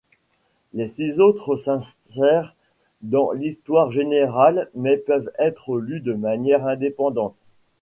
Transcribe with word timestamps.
Les 0.73 0.87
six 0.87 1.19
autres 1.19 1.57
s'insèrent 1.57 2.55
dans 3.03 3.29
l'histoire 3.31 3.91
générale 3.91 4.67
mais 4.73 4.97
peuvent 4.97 5.31
être 5.37 5.77
lus 5.77 5.99
de 6.01 6.13
manière 6.13 6.65
indépendante. 6.65 7.35